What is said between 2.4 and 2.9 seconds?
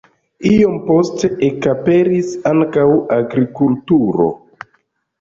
ankaŭ